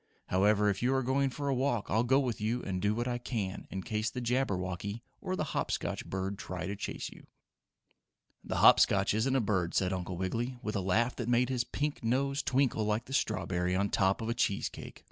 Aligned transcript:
However, 0.29 0.67
if 0.67 0.81
you 0.81 0.95
are 0.95 1.03
going 1.03 1.29
for 1.29 1.47
a 1.47 1.53
walk 1.53 1.91
I'll 1.91 2.03
go 2.03 2.19
with 2.19 2.41
you 2.41 2.63
and 2.63 2.81
do 2.81 2.95
what 2.95 3.07
I 3.07 3.19
can 3.19 3.67
in 3.69 3.83
case 3.83 4.09
the 4.09 4.19
Jabberwocky 4.19 5.03
or 5.21 5.35
the 5.35 5.43
Hop 5.53 5.69
Scotch 5.69 6.03
bird 6.07 6.39
try 6.39 6.65
to 6.65 6.75
chase 6.75 7.11
you." 7.13 7.27
"The 8.43 8.57
Hop 8.65 8.79
Scotch 8.79 9.13
isn't 9.13 9.35
a 9.35 9.39
bird," 9.39 9.75
said 9.75 9.93
Uncle 9.93 10.17
Wiggily, 10.17 10.57
with 10.63 10.75
a 10.75 10.81
laugh 10.81 11.15
that 11.17 11.29
made 11.29 11.49
his 11.49 11.63
pink 11.63 12.03
nose 12.03 12.41
twinkle 12.41 12.85
like 12.85 13.05
the 13.05 13.13
strawberry 13.13 13.75
on 13.75 13.89
top 13.91 14.21
of 14.21 14.27
a 14.29 14.33
cheese 14.33 14.69
cake. 14.69 14.99